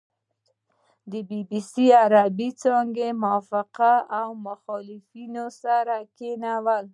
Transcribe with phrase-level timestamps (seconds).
[1.09, 6.85] بي بي سي عربې څانګې موافقان او مخالفان سره کېنول.